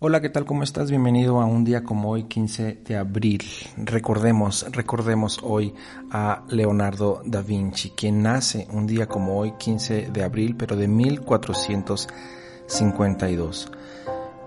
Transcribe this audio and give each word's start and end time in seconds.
Hola, 0.00 0.20
¿qué 0.20 0.28
tal? 0.28 0.44
¿Cómo 0.44 0.62
estás? 0.62 0.90
Bienvenido 0.90 1.40
a 1.40 1.44
un 1.44 1.64
día 1.64 1.82
como 1.82 2.10
hoy, 2.10 2.22
15 2.22 2.82
de 2.84 2.96
abril. 2.96 3.42
Recordemos, 3.78 4.64
recordemos 4.70 5.40
hoy 5.42 5.74
a 6.12 6.44
Leonardo 6.50 7.20
da 7.24 7.42
Vinci, 7.42 7.90
quien 7.90 8.22
nace 8.22 8.68
un 8.70 8.86
día 8.86 9.08
como 9.08 9.36
hoy, 9.36 9.54
15 9.58 10.10
de 10.12 10.22
abril, 10.22 10.54
pero 10.56 10.76
de 10.76 10.86
1452. 10.86 13.72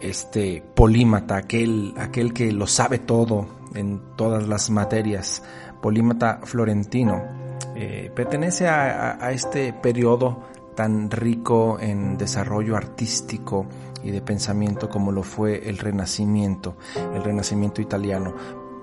Este 0.00 0.64
polímata, 0.74 1.36
aquel, 1.36 1.94
aquel 1.96 2.32
que 2.32 2.50
lo 2.50 2.66
sabe 2.66 2.98
todo 2.98 3.46
en 3.76 4.02
todas 4.16 4.48
las 4.48 4.68
materias, 4.68 5.44
polímata 5.80 6.40
florentino, 6.42 7.22
eh, 7.76 8.10
pertenece 8.16 8.66
a, 8.66 9.24
a 9.24 9.30
este 9.30 9.72
periodo 9.72 10.42
tan 10.76 11.10
rico 11.10 11.78
en 11.80 12.16
desarrollo 12.16 12.76
artístico 12.76 13.66
y 14.04 14.12
de 14.12 14.22
pensamiento 14.22 14.88
como 14.88 15.10
lo 15.10 15.24
fue 15.24 15.68
el 15.68 15.78
Renacimiento, 15.78 16.76
el 17.14 17.24
Renacimiento 17.24 17.80
italiano. 17.80 18.34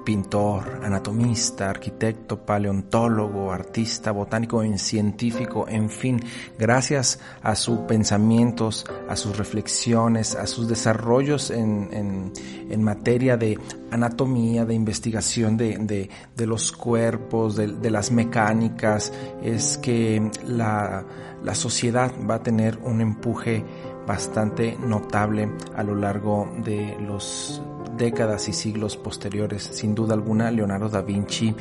Pintor, 0.03 0.81
anatomista, 0.83 1.69
arquitecto, 1.69 2.45
paleontólogo, 2.45 3.53
artista, 3.53 4.11
botánico, 4.11 4.61
científico, 4.75 5.65
en 5.69 5.89
fin, 5.89 6.19
gracias 6.59 7.21
a 7.41 7.55
sus 7.55 7.79
pensamientos, 7.87 8.85
a 9.07 9.15
sus 9.15 9.37
reflexiones, 9.37 10.35
a 10.35 10.45
sus 10.45 10.67
desarrollos 10.67 11.51
en, 11.51 12.33
en, 12.69 12.83
materia 12.83 13.37
de 13.37 13.57
anatomía, 13.91 14.65
de 14.65 14.73
investigación 14.73 15.55
de, 15.55 15.77
de, 15.77 16.09
de 16.35 16.47
los 16.47 16.73
cuerpos, 16.73 17.55
de, 17.55 17.67
de 17.67 17.89
las 17.89 18.11
mecánicas, 18.11 19.13
es 19.41 19.77
que 19.77 20.29
la 20.45 21.05
la 21.43 21.55
sociedad 21.55 22.11
va 22.29 22.35
a 22.35 22.43
tener 22.43 22.77
un 22.83 23.01
empuje 23.01 23.65
bastante 24.07 24.77
notable 24.77 25.49
a 25.75 25.83
lo 25.83 25.95
largo 25.95 26.49
de 26.63 26.97
los 26.99 27.61
décadas 27.97 28.47
y 28.49 28.53
siglos 28.53 28.97
posteriores. 28.97 29.63
Sin 29.63 29.95
duda 29.95 30.13
alguna, 30.13 30.51
Leonardo 30.51 30.89
da 30.89 31.01
Vinci 31.01 31.55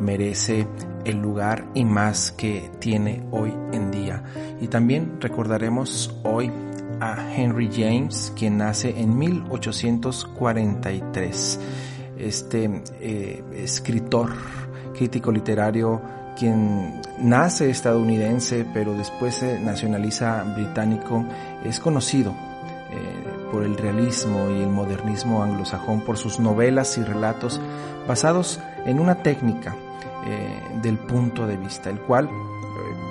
merece 0.00 0.66
el 1.04 1.18
lugar 1.18 1.68
y 1.74 1.84
más 1.84 2.32
que 2.32 2.70
tiene 2.78 3.22
hoy 3.30 3.54
en 3.72 3.90
día. 3.90 4.22
Y 4.60 4.68
también 4.68 5.20
recordaremos 5.20 6.14
hoy 6.24 6.50
a 7.00 7.34
Henry 7.34 7.70
James, 7.72 8.32
quien 8.36 8.58
nace 8.58 8.94
en 8.98 9.18
1843. 9.18 11.60
Este 12.16 12.82
eh, 13.00 13.42
escritor, 13.54 14.30
crítico 14.94 15.30
literario, 15.30 16.00
quien 16.38 17.00
nace 17.18 17.70
estadounidense 17.70 18.66
pero 18.72 18.94
después 18.94 19.36
se 19.36 19.60
nacionaliza 19.60 20.42
británico, 20.54 21.24
es 21.64 21.78
conocido 21.80 22.34
eh, 22.90 23.50
por 23.50 23.64
el 23.64 23.76
realismo 23.76 24.50
y 24.50 24.62
el 24.62 24.68
modernismo 24.68 25.42
anglosajón, 25.42 26.00
por 26.00 26.16
sus 26.16 26.40
novelas 26.40 26.96
y 26.98 27.02
relatos 27.02 27.60
basados 28.06 28.60
en 28.86 29.00
una 29.00 29.16
técnica 29.16 29.76
eh, 30.26 30.62
del 30.82 30.98
punto 30.98 31.46
de 31.46 31.56
vista, 31.56 31.90
el 31.90 32.00
cual 32.00 32.26
eh, 32.26 32.30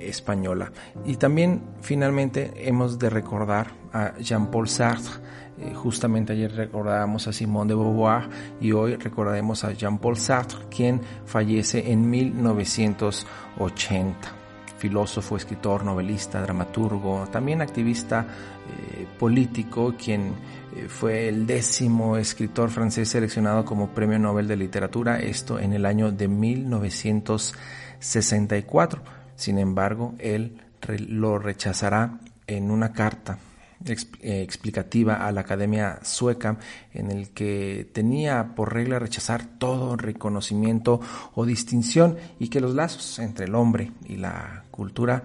española. 0.00 0.72
Y 1.04 1.16
también 1.16 1.62
finalmente 1.80 2.52
hemos 2.56 2.98
de 2.98 3.10
recordar 3.10 3.72
a 3.92 4.16
Jean-Paul 4.18 4.68
Sartre, 4.68 5.20
eh, 5.60 5.74
justamente 5.74 6.32
ayer 6.32 6.54
recordábamos 6.54 7.28
a 7.28 7.32
Simone 7.32 7.68
de 7.68 7.74
Beauvoir 7.74 8.28
y 8.60 8.72
hoy 8.72 8.96
recordaremos 8.96 9.62
a 9.64 9.72
Jean-Paul 9.72 10.16
Sartre, 10.16 10.60
quien 10.70 11.02
fallece 11.26 11.92
en 11.92 12.08
1980 12.08 14.40
filósofo, 14.80 15.36
escritor, 15.36 15.84
novelista, 15.84 16.40
dramaturgo, 16.40 17.28
también 17.30 17.60
activista 17.60 18.26
eh, 18.66 19.06
político, 19.18 19.94
quien 20.02 20.32
eh, 20.74 20.86
fue 20.88 21.28
el 21.28 21.46
décimo 21.46 22.16
escritor 22.16 22.70
francés 22.70 23.10
seleccionado 23.10 23.66
como 23.66 23.90
Premio 23.90 24.18
Nobel 24.18 24.48
de 24.48 24.56
Literatura, 24.56 25.20
esto 25.20 25.58
en 25.58 25.74
el 25.74 25.84
año 25.84 26.10
de 26.10 26.28
1964. 26.28 29.02
Sin 29.36 29.58
embargo, 29.58 30.14
él 30.18 30.62
lo 31.08 31.38
rechazará 31.38 32.18
en 32.46 32.70
una 32.70 32.92
carta 32.92 33.36
explicativa 33.84 35.26
a 35.26 35.32
la 35.32 35.40
Academia 35.40 36.00
Sueca 36.02 36.58
en 36.92 37.10
el 37.10 37.30
que 37.30 37.88
tenía 37.92 38.54
por 38.54 38.74
regla 38.74 38.98
rechazar 38.98 39.46
todo 39.58 39.96
reconocimiento 39.96 41.00
o 41.34 41.46
distinción 41.46 42.16
y 42.38 42.48
que 42.48 42.60
los 42.60 42.74
lazos 42.74 43.18
entre 43.18 43.46
el 43.46 43.54
hombre 43.54 43.92
y 44.06 44.16
la 44.16 44.64
cultura 44.70 45.22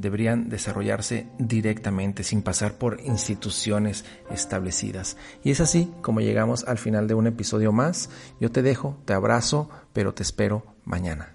deberían 0.00 0.48
desarrollarse 0.48 1.26
directamente 1.38 2.24
sin 2.24 2.42
pasar 2.42 2.74
por 2.74 3.00
instituciones 3.04 4.04
establecidas. 4.30 5.18
Y 5.44 5.50
es 5.50 5.60
así 5.60 5.92
como 6.00 6.20
llegamos 6.20 6.64
al 6.64 6.78
final 6.78 7.06
de 7.06 7.14
un 7.14 7.26
episodio 7.26 7.70
más. 7.70 8.08
Yo 8.40 8.50
te 8.50 8.62
dejo, 8.62 8.98
te 9.04 9.12
abrazo, 9.12 9.68
pero 9.92 10.14
te 10.14 10.22
espero 10.22 10.64
mañana. 10.84 11.34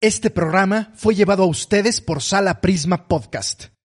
Este 0.00 0.30
programa 0.30 0.92
fue 0.94 1.14
llevado 1.14 1.42
a 1.42 1.46
ustedes 1.46 2.00
por 2.00 2.22
Sala 2.22 2.60
Prisma 2.60 3.08
Podcast. 3.08 3.79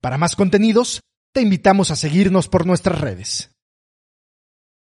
Para 0.00 0.16
más 0.16 0.34
contenidos, 0.34 1.02
te 1.34 1.42
invitamos 1.42 1.90
a 1.90 1.96
seguirnos 1.96 2.48
por 2.48 2.66
nuestras 2.66 3.00
redes. 3.00 3.49